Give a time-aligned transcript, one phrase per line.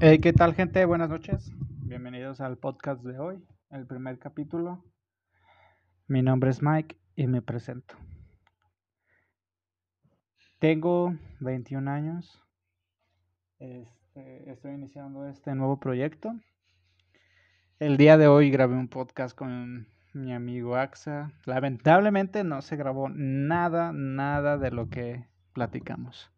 [0.00, 0.84] ¿Qué tal gente?
[0.84, 1.50] Buenas noches.
[1.82, 4.84] Bienvenidos al podcast de hoy, el primer capítulo.
[6.06, 7.96] Mi nombre es Mike y me presento.
[10.60, 12.40] Tengo 21 años.
[13.58, 16.32] Este, estoy iniciando este nuevo proyecto.
[17.80, 21.32] El día de hoy grabé un podcast con mi amigo Axa.
[21.44, 26.30] Lamentablemente no se grabó nada, nada de lo que platicamos.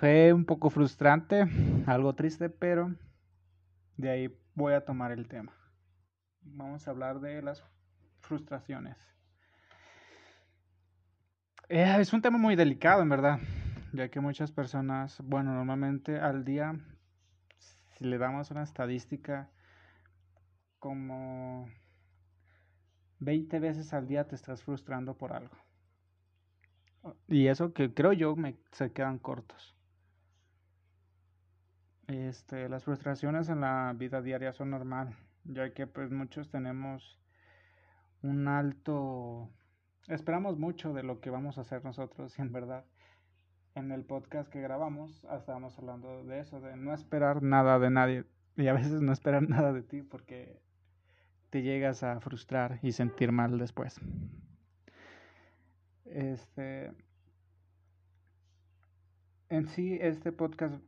[0.00, 1.46] Fue un poco frustrante,
[1.86, 2.94] algo triste, pero
[3.96, 5.54] de ahí voy a tomar el tema.
[6.42, 7.64] Vamos a hablar de las
[8.20, 8.98] frustraciones.
[11.70, 13.38] Eh, es un tema muy delicado, en verdad,
[13.94, 16.78] ya que muchas personas, bueno, normalmente al día,
[17.94, 19.48] si le damos una estadística,
[20.78, 21.70] como
[23.20, 25.56] 20 veces al día te estás frustrando por algo.
[27.28, 29.75] Y eso que creo yo me, se quedan cortos.
[32.08, 37.18] Este, las frustraciones en la vida diaria son normal, ya que pues muchos tenemos
[38.22, 39.50] un alto
[40.08, 42.84] esperamos mucho de lo que vamos a hacer nosotros y en verdad
[43.74, 48.24] en el podcast que grabamos estábamos hablando de eso, de no esperar nada de nadie
[48.56, 50.60] y a veces no esperar nada de ti porque
[51.50, 54.00] te llegas a frustrar y sentir mal después.
[56.04, 56.92] Este
[59.48, 60.80] en sí este podcast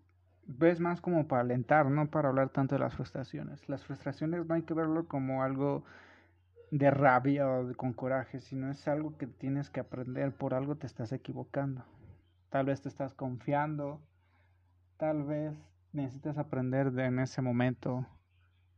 [0.49, 3.69] ves más como para alentar, no para hablar tanto de las frustraciones.
[3.69, 5.85] Las frustraciones no hay que verlo como algo
[6.71, 10.87] de rabia o con coraje, sino es algo que tienes que aprender, por algo te
[10.87, 11.85] estás equivocando.
[12.49, 14.01] Tal vez te estás confiando,
[14.97, 15.55] tal vez
[15.93, 18.07] necesitas aprender de en ese momento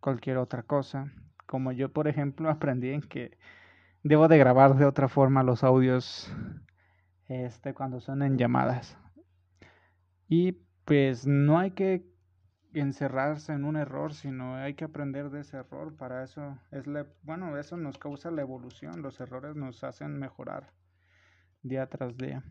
[0.01, 1.12] cualquier otra cosa.
[1.47, 3.39] Como yo, por ejemplo, aprendí en que
[4.03, 6.34] debo de grabar de otra forma los audios
[7.29, 8.99] este cuando son en llamadas.
[10.29, 10.59] Y
[10.91, 12.05] pues no hay que
[12.75, 15.95] encerrarse en un error, sino hay que aprender de ese error.
[15.95, 16.84] Para eso es
[17.23, 19.00] bueno, eso nos causa la evolución.
[19.00, 20.73] Los errores nos hacen mejorar
[21.62, 22.43] día tras día.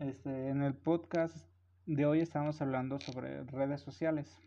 [0.00, 1.34] Este, en el podcast
[1.86, 4.38] de hoy estamos hablando sobre redes sociales.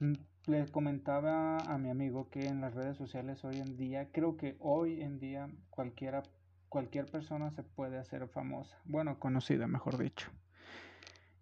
[0.00, 0.12] Mm,
[0.48, 4.58] le comentaba a mi amigo que en las redes sociales hoy en día, creo que
[4.60, 6.22] hoy en día cualquiera
[6.68, 10.30] cualquier persona se puede hacer famosa, bueno, conocida, mejor dicho.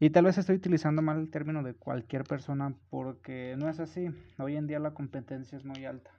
[0.00, 4.08] Y tal vez estoy utilizando mal el término de cualquier persona porque no es así.
[4.38, 6.10] Hoy en día la competencia es muy alta.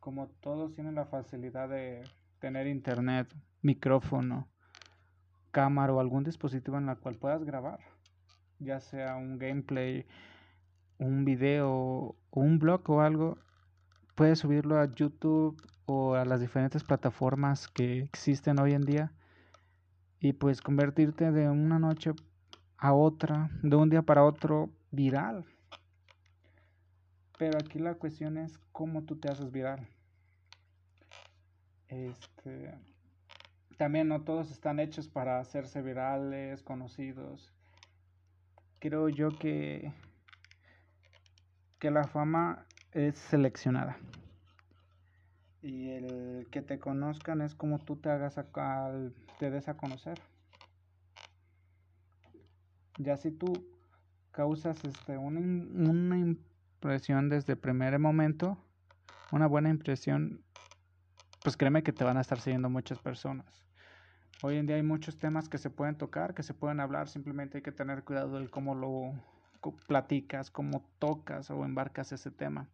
[0.00, 2.02] Como todos tienen la facilidad de
[2.40, 4.48] tener internet, micrófono,
[5.52, 7.78] cámara o algún dispositivo en la cual puedas grabar,
[8.58, 10.06] ya sea un gameplay,
[10.98, 13.38] un video, un blog o algo,
[14.14, 19.12] puedes subirlo a YouTube o a las diferentes plataformas que existen hoy en día
[20.20, 22.12] y pues convertirte de una noche
[22.78, 25.44] a otra, de un día para otro, viral.
[27.38, 29.88] Pero aquí la cuestión es cómo tú te haces viral.
[31.88, 32.74] Este,
[33.76, 37.52] también no todos están hechos para hacerse virales, conocidos.
[38.78, 39.92] Creo yo que
[41.82, 43.98] que la fama es seleccionada.
[45.62, 48.90] Y el que te conozcan es como tú te hagas acá,
[49.38, 50.18] te des a conocer.
[52.98, 53.64] Ya si tú
[54.32, 58.58] causas este, una, una impresión desde el primer momento,
[59.30, 60.42] una buena impresión,
[61.42, 63.64] pues créeme que te van a estar siguiendo muchas personas.
[64.42, 67.58] Hoy en día hay muchos temas que se pueden tocar, que se pueden hablar, simplemente
[67.58, 69.12] hay que tener cuidado del cómo lo
[69.86, 72.68] platicas, cómo tocas o embarcas ese tema,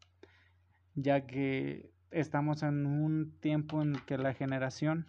[1.03, 5.07] ya que estamos en un tiempo en que la generación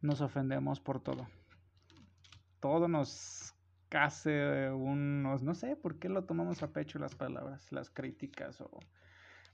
[0.00, 1.28] nos ofendemos por todo.
[2.60, 3.54] Todo nos
[3.88, 8.70] case unos, no sé por qué lo tomamos a pecho las palabras, las críticas o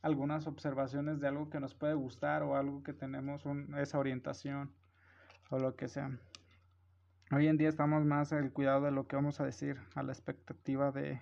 [0.02, 3.42] algunas observaciones de algo que nos puede gustar o algo que tenemos
[3.78, 4.72] esa orientación
[5.50, 6.16] o lo que sea.
[7.32, 10.12] Hoy en día estamos más al cuidado de lo que vamos a decir, a la
[10.12, 11.20] expectativa de,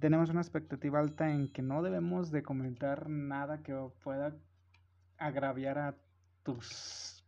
[0.00, 4.34] tenemos una expectativa alta en que no debemos de comentar nada que pueda
[5.18, 5.96] agraviar a
[6.42, 7.24] tus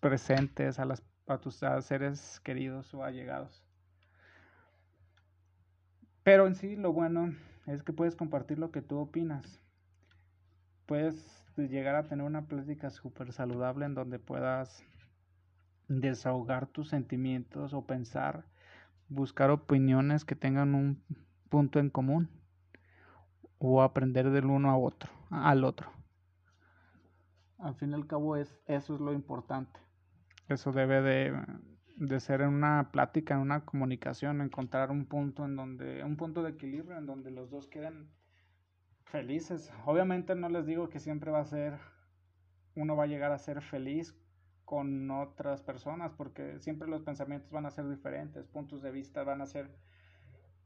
[0.00, 3.62] presentes, a, las, a tus seres queridos o allegados.
[6.22, 7.34] Pero en sí lo bueno
[7.66, 9.60] es que puedes compartir lo que tú opinas.
[10.86, 14.84] Puedes llegar a tener una plática súper saludable en donde puedas
[15.88, 18.44] desahogar tus sentimientos o pensar,
[19.08, 21.02] buscar opiniones que tengan un
[21.48, 22.28] punto en común
[23.58, 25.90] o aprender del uno a otro, al otro.
[27.58, 29.80] Al fin y al cabo es, eso es lo importante.
[30.48, 31.42] Eso debe de,
[31.96, 36.42] de ser en una plática, en una comunicación, encontrar un punto en donde, un punto
[36.42, 38.10] de equilibrio en donde los dos queden
[39.06, 39.72] felices.
[39.86, 41.78] Obviamente no les digo que siempre va a ser,
[42.74, 44.14] uno va a llegar a ser feliz
[44.64, 49.40] con otras personas, porque siempre los pensamientos van a ser diferentes, puntos de vista van
[49.40, 49.70] a ser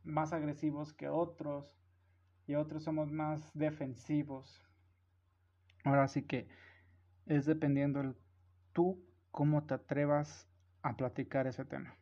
[0.04, 1.78] más agresivos que otros
[2.46, 4.66] y otros somos más defensivos.
[5.84, 6.48] Ahora sí que
[7.26, 8.16] es dependiendo el
[8.72, 10.48] tú cómo te atrevas
[10.82, 11.96] a platicar ese tema.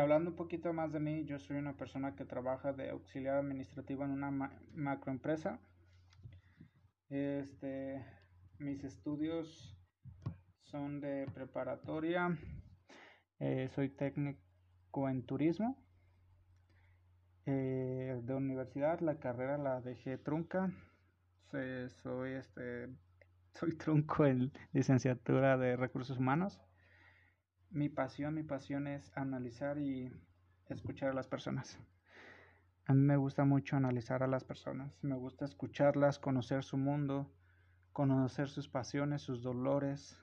[0.00, 4.04] hablando un poquito más de mí, yo soy una persona que trabaja de auxiliar administrativo
[4.04, 4.30] en una
[4.74, 5.60] macroempresa.
[7.10, 8.02] Este,
[8.58, 9.76] mis estudios
[10.62, 12.38] son de preparatoria.
[13.40, 15.76] Eh, soy técnico en turismo.
[17.46, 20.70] Eh, de universidad, la carrera la dejé trunca.
[21.50, 22.88] soy este,
[23.54, 26.60] soy trunco en licenciatura de recursos humanos
[27.72, 30.12] mi pasión, mi pasión es analizar y
[30.68, 31.78] escuchar a las personas.
[32.84, 37.32] A mí me gusta mucho analizar a las personas, me gusta escucharlas, conocer su mundo,
[37.92, 40.18] conocer sus pasiones, sus dolores.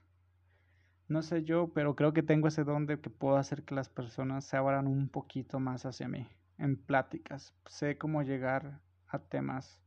[1.09, 3.89] No sé yo, pero creo que tengo ese don de que puedo hacer que las
[3.89, 6.27] personas se abran un poquito más hacia mí,
[6.59, 7.53] en pláticas.
[7.65, 9.81] Sé cómo llegar a temas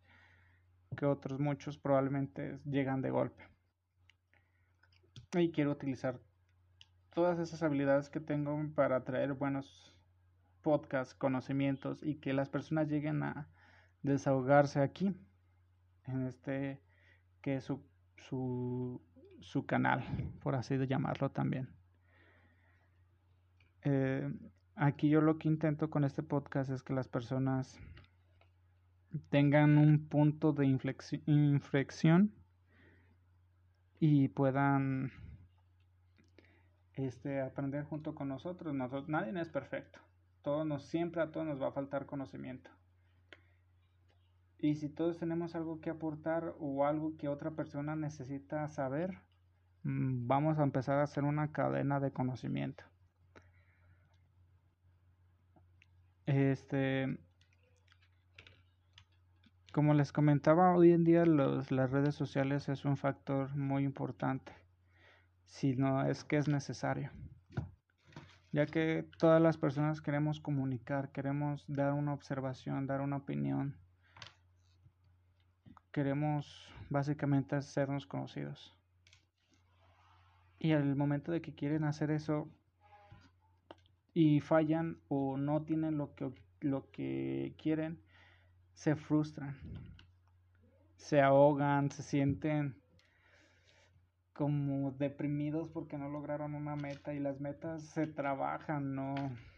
[0.96, 3.44] que otros muchos probablemente llegan de golpe.
[5.34, 6.19] Y quiero utilizar
[7.14, 9.94] todas esas habilidades que tengo para traer buenos
[10.60, 13.48] podcasts, conocimientos y que las personas lleguen a
[14.02, 15.14] desahogarse aquí,
[16.06, 16.80] en este
[17.40, 17.80] que es su,
[18.16, 19.00] su,
[19.42, 20.04] su canal,
[20.42, 21.68] por así de llamarlo también.
[23.82, 24.32] Eh,
[24.74, 27.78] aquí yo lo que intento con este podcast es que las personas
[29.28, 30.66] tengan un punto de
[31.26, 32.32] inflexión
[33.98, 35.12] y puedan
[36.94, 38.74] este, aprender junto con nosotros.
[38.74, 39.98] Nadie es perfecto.
[40.42, 42.70] Todos siempre a todos nos va a faltar conocimiento.
[44.58, 49.18] Y si todos tenemos algo que aportar o algo que otra persona necesita saber,
[49.82, 52.84] vamos a empezar a hacer una cadena de conocimiento.
[56.26, 57.19] Este,
[59.73, 64.52] como les comentaba, hoy en día las redes sociales es un factor muy importante
[65.46, 67.11] si no es que es necesario.
[68.52, 73.76] Ya que todas las personas queremos comunicar, queremos dar una observación, dar una opinión.
[75.90, 78.75] Queremos básicamente hacernos conocidos.
[80.64, 82.49] Y al momento de que quieren hacer eso
[84.14, 87.99] y fallan o no tienen lo que, lo que quieren,
[88.73, 89.59] se frustran,
[90.94, 92.76] se ahogan, se sienten
[94.35, 99.17] como deprimidos porque no lograron una meta y las metas se trabajan, no,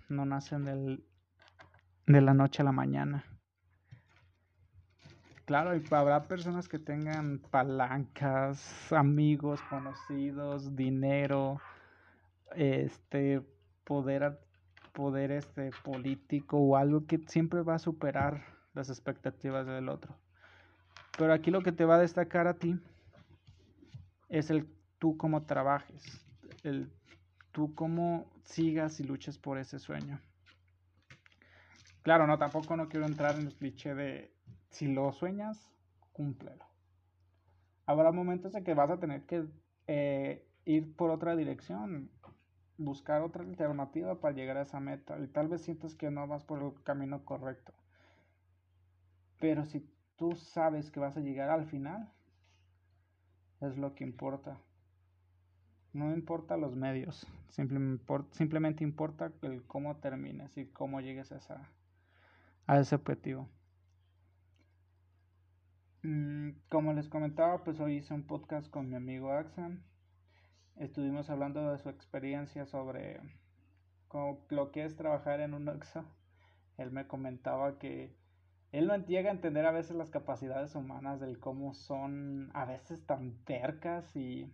[0.08, 1.04] no nacen del,
[2.06, 3.26] de la noche a la mañana.
[5.44, 11.60] Claro, habrá personas que tengan palancas, amigos, conocidos, dinero,
[12.56, 13.42] este
[13.84, 14.40] poder
[14.94, 20.16] poder este político o algo que siempre va a superar las expectativas del otro.
[21.18, 22.78] Pero aquí lo que te va a destacar a ti
[24.28, 24.68] es el
[24.98, 26.24] tú cómo trabajes,
[26.62, 26.90] el
[27.52, 30.20] tú cómo sigas y luches por ese sueño.
[32.02, 34.33] Claro, no, tampoco no quiero entrar en el cliché de
[34.74, 35.70] si lo sueñas,
[36.12, 36.64] cúmplelo.
[37.86, 39.46] Habrá momentos en que vas a tener que
[39.86, 42.10] eh, ir por otra dirección,
[42.76, 45.18] buscar otra alternativa para llegar a esa meta.
[45.20, 47.72] Y tal vez sientas que no vas por el camino correcto.
[49.38, 52.12] Pero si tú sabes que vas a llegar al final,
[53.60, 54.58] es lo que importa.
[55.92, 57.24] No importa los medios,
[58.32, 61.70] simplemente importa el cómo termines y cómo llegues a,
[62.66, 63.48] a ese objetivo.
[66.04, 69.82] Mm, como les comentaba, pues hoy hice un podcast con mi amigo Axan.
[70.76, 73.20] Estuvimos hablando de su experiencia sobre
[74.50, 76.04] lo que es trabajar en un Oxxo.
[76.76, 78.14] Él me comentaba que
[78.70, 83.06] él no llega a entender a veces las capacidades humanas del cómo son a veces
[83.06, 84.52] tan tercas y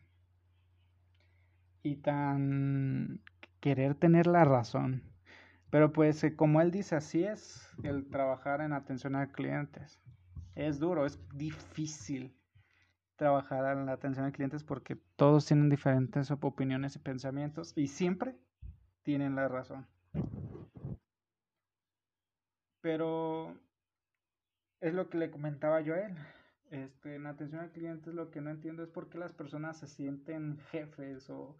[1.83, 3.23] y tan
[3.59, 5.03] querer tener la razón.
[5.71, 10.01] Pero pues eh, como él dice, así es el trabajar en atención a clientes.
[10.55, 12.37] Es duro, es difícil
[13.17, 18.35] trabajar en la atención a clientes porque todos tienen diferentes opiniones y pensamientos y siempre
[19.03, 19.87] tienen la razón.
[22.81, 23.59] Pero
[24.81, 26.17] es lo que le comentaba yo a él.
[26.71, 29.89] Este, en atención al cliente lo que no entiendo es por qué las personas se
[29.89, 31.57] sienten jefes o,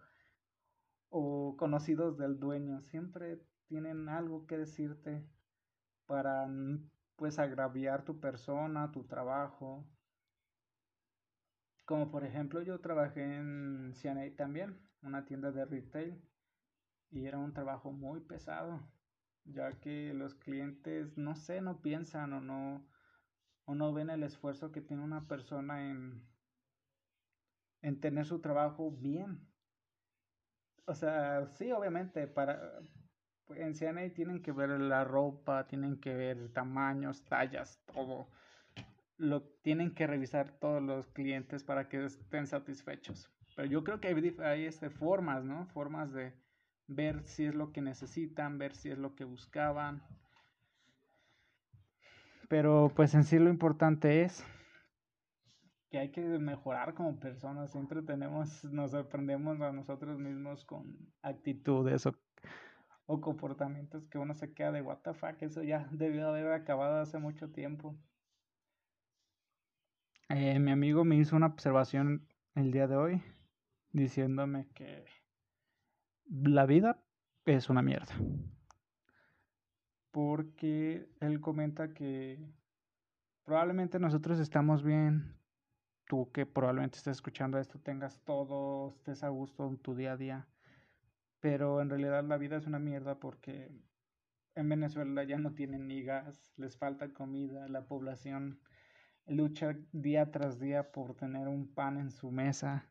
[1.09, 2.81] o conocidos del dueño.
[2.81, 5.23] Siempre tienen algo que decirte
[6.07, 6.47] para
[7.21, 9.85] pues agraviar tu persona, tu trabajo.
[11.85, 16.19] Como por ejemplo yo trabajé en CNA también, una tienda de retail,
[17.11, 18.81] y era un trabajo muy pesado,
[19.43, 22.89] ya que los clientes, no sé, no piensan o no,
[23.65, 26.27] o no ven el esfuerzo que tiene una persona en,
[27.83, 29.47] en tener su trabajo bien.
[30.87, 32.79] O sea, sí, obviamente, para
[33.55, 38.27] en CNA tienen que ver la ropa, tienen que ver tamaños, tallas, todo.
[39.17, 43.29] Lo tienen que revisar todos los clientes para que estén satisfechos.
[43.55, 45.67] Pero yo creo que hay, hay este, formas, ¿no?
[45.67, 46.33] Formas de
[46.87, 50.01] ver si es lo que necesitan, ver si es lo que buscaban.
[52.49, 54.45] Pero pues en sí lo importante es
[55.91, 57.71] que hay que mejorar como personas.
[57.71, 62.15] Siempre tenemos, nos sorprendemos a nosotros mismos con actitudes o,
[63.11, 64.99] o comportamientos que uno se queda de what.
[65.41, 67.95] Eso ya debió haber acabado hace mucho tiempo.
[70.29, 72.25] Eh, mi amigo me hizo una observación
[72.55, 73.23] el día de hoy
[73.91, 75.03] diciéndome que
[76.29, 77.03] la vida
[77.45, 78.15] es una mierda
[80.11, 82.37] porque él comenta que
[83.43, 85.35] probablemente nosotros estamos bien,
[86.05, 90.17] tú que probablemente estés escuchando esto, tengas todo, estés a gusto en tu día a
[90.17, 90.47] día,
[91.41, 93.69] pero en realidad la vida es una mierda porque
[94.55, 98.61] en Venezuela ya no tienen ni gas, les falta comida, la población
[99.27, 102.85] lucha día tras día por tener un pan en su mesa.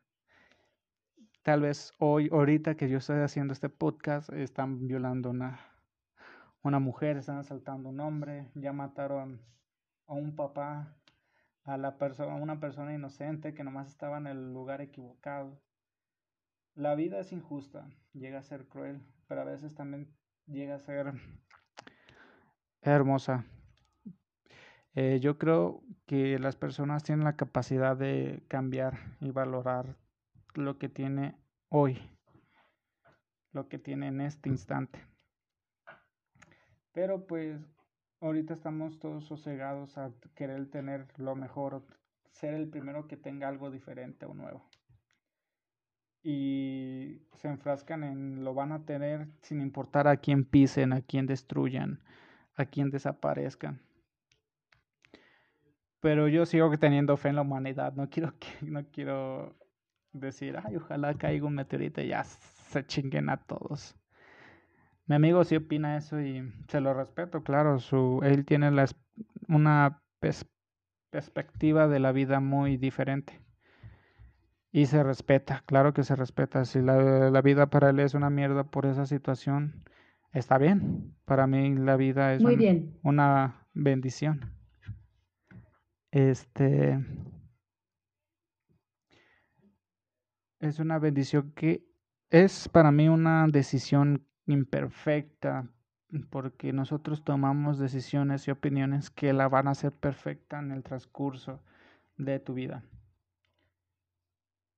[1.41, 5.59] Tal vez hoy, ahorita que yo estoy haciendo este podcast, están violando una
[6.63, 9.41] una mujer, están asaltando a un hombre, ya mataron
[10.07, 10.95] a un papá,
[11.63, 15.59] a, la persona, una persona inocente que nomás estaba en el lugar equivocado.
[16.75, 20.07] La vida es injusta, llega a ser cruel, pero a veces también
[20.47, 21.13] llega a ser
[22.81, 23.45] hermosa.
[24.93, 29.97] Eh, yo creo que las personas tienen la capacidad de cambiar y valorar
[30.53, 31.35] lo que tiene
[31.69, 31.97] hoy,
[33.51, 35.05] lo que tiene en este instante.
[36.93, 37.61] Pero pues
[38.19, 41.85] ahorita estamos todos sosegados a querer tener lo mejor,
[42.31, 44.69] ser el primero que tenga algo diferente o nuevo.
[46.23, 51.25] Y se enfrascan en lo van a tener sin importar a quién pisen, a quién
[51.25, 51.99] destruyan,
[52.55, 53.81] a quién desaparezcan.
[55.99, 57.93] Pero yo sigo teniendo fe en la humanidad.
[57.93, 59.55] No quiero que, no quiero
[60.13, 63.95] decir, ay, ojalá caiga un meteorito y ya se chinguen a todos.
[65.05, 68.71] Mi amigo sí opina eso y se lo respeto, claro, su, él tiene
[69.49, 70.01] una
[71.11, 73.40] perspectiva de la vida muy diferente.
[74.71, 76.63] Y se respeta, claro que se respeta.
[76.65, 79.83] Si la, la, vida para él es una mierda por esa situación,
[80.31, 81.13] está bien.
[81.25, 82.43] Para mí la vida es
[83.03, 84.53] una bendición.
[86.11, 86.99] Este
[90.59, 91.85] es una bendición que
[92.29, 95.67] es para mí una decisión imperfecta,
[96.29, 101.61] porque nosotros tomamos decisiones y opiniones que la van a hacer perfecta en el transcurso
[102.17, 102.83] de tu vida.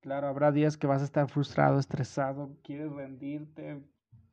[0.04, 3.82] Claro, habrá días que vas a estar frustrado, estresado, quieres rendirte,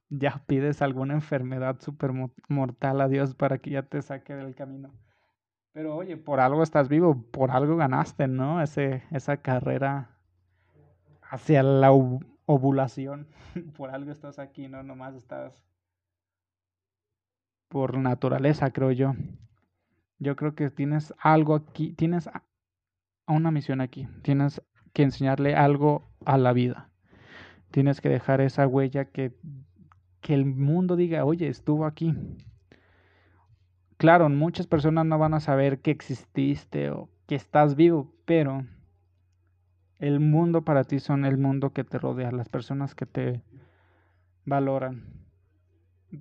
[0.10, 2.12] ya pides alguna enfermedad super
[2.50, 4.92] mortal a Dios para que ya te saque del camino.
[5.72, 8.62] Pero oye, por algo estás vivo, por algo ganaste, ¿no?
[8.62, 10.10] Ese, esa carrera
[11.22, 13.30] hacia la ovulación.
[13.78, 15.64] por algo estás aquí, no nomás estás
[17.70, 19.14] por naturaleza, creo yo.
[20.20, 22.30] Yo creo que tienes algo aquí, tienes
[23.26, 24.62] una misión aquí, tienes
[24.94, 26.90] que enseñarle algo a la vida.
[27.72, 29.34] Tienes que dejar esa huella que,
[30.20, 32.16] que el mundo diga, oye, estuvo aquí.
[33.98, 38.66] Claro, muchas personas no van a saber que exististe o que estás vivo, pero
[40.00, 43.44] el mundo para ti son el mundo que te rodea, las personas que te
[44.46, 45.04] valoran.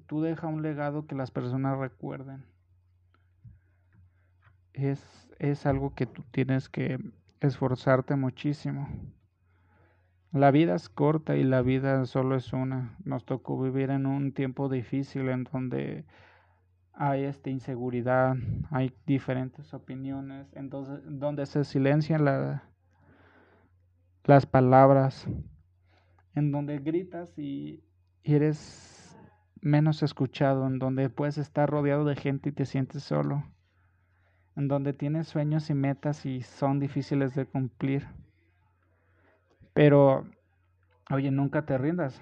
[0.07, 2.45] Tú deja un legado que las personas recuerden.
[4.75, 5.03] Es,
[5.39, 6.99] es algo que tú tienes que
[7.41, 8.89] esforzarte muchísimo.
[10.33, 12.97] La vida es corta y la vida solo es una.
[13.05, 16.05] Nos tocó vivir en un tiempo difícil en donde
[16.93, 18.37] hay esta inseguridad,
[18.71, 22.65] hay diferentes opiniones, entonces donde se silencia la,
[24.25, 25.27] las palabras,
[26.35, 27.83] en donde gritas y
[28.23, 29.19] eres
[29.63, 33.45] menos escuchado, en donde puedes estar rodeado de gente y te sientes solo,
[34.61, 38.07] en donde tienes sueños y metas y son difíciles de cumplir.
[39.73, 40.29] Pero,
[41.11, 42.21] oye, nunca te rindas.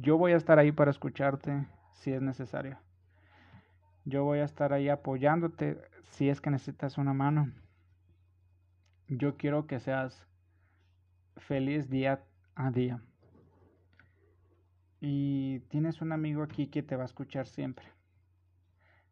[0.00, 2.78] Yo voy a estar ahí para escucharte si es necesario.
[4.06, 5.78] Yo voy a estar ahí apoyándote
[6.12, 7.52] si es que necesitas una mano.
[9.08, 10.26] Yo quiero que seas
[11.36, 12.24] feliz día
[12.54, 13.02] a día.
[15.02, 17.84] Y tienes un amigo aquí que te va a escuchar siempre.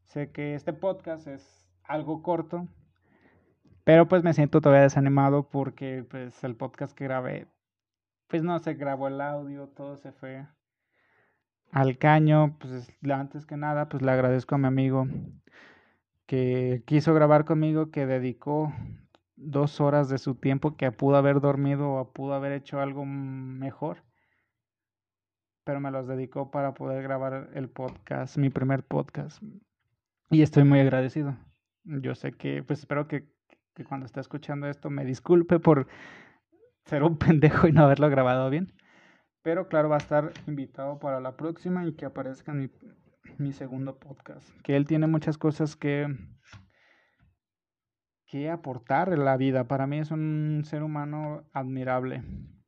[0.07, 2.69] Sé que este podcast es algo corto,
[3.85, 7.49] pero pues me siento todavía desanimado porque pues el podcast que grabé,
[8.29, 10.47] pues no se grabó el audio, todo se fue
[11.73, 12.57] al caño.
[12.59, 15.07] Pues antes que nada, pues le agradezco a mi amigo
[16.27, 18.73] que quiso grabar conmigo, que dedicó
[19.37, 24.05] dos horas de su tiempo que pudo haber dormido o pudo haber hecho algo mejor,
[25.65, 29.43] pero me los dedicó para poder grabar el podcast, mi primer podcast.
[30.31, 31.37] Y estoy muy agradecido.
[31.85, 33.29] Yo sé que, pues espero que,
[33.75, 35.89] que cuando esté escuchando esto me disculpe por
[36.85, 38.73] ser un pendejo y no haberlo grabado bien.
[39.43, 42.71] Pero claro, va a estar invitado para la próxima y que aparezca en mi,
[43.39, 44.49] mi segundo podcast.
[44.63, 46.07] Que él tiene muchas cosas que,
[48.27, 49.67] que aportar en la vida.
[49.67, 52.23] Para mí es un ser humano admirable.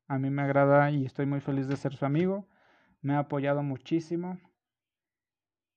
[0.09, 2.49] A mí me agrada y estoy muy feliz de ser su amigo.
[3.01, 4.41] Me ha apoyado muchísimo.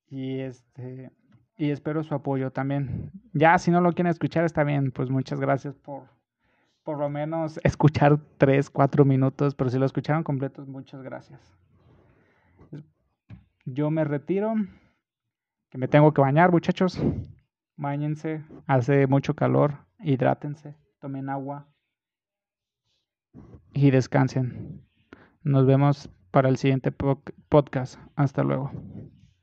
[0.08, 1.12] Y este
[1.58, 3.10] y espero su apoyo también.
[3.34, 6.04] Ya si no lo quieren escuchar está bien, pues muchas gracias por
[6.84, 11.38] por lo menos escuchar tres, cuatro minutos, pero si lo escucharon completos, muchas gracias.
[13.66, 14.54] Yo me retiro,
[15.68, 16.98] que me tengo que bañar, muchachos.
[17.76, 21.68] Báñense, hace mucho calor, hidrátense, tomen agua
[23.74, 24.82] y descansen.
[25.42, 28.00] Nos vemos para el siguiente podcast.
[28.16, 28.72] Hasta luego.